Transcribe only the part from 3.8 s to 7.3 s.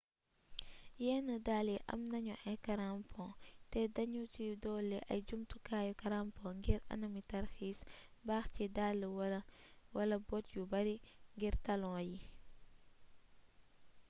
de nu ci dolli ay jumtukaayu karampong ngir anami